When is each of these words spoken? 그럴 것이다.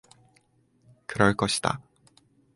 그럴 1.05 1.35
것이다. 1.35 1.79